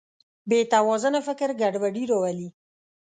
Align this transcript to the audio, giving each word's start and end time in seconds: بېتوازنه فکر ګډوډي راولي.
بېتوازنه 0.49 1.19
فکر 1.27 1.49
ګډوډي 1.61 2.03
راولي. 2.11 2.49